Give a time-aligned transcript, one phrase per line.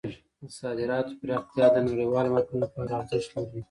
[0.41, 3.59] د صادراتو پراختیا د نړیوالو مارکیټونو لپاره ارزښت لري.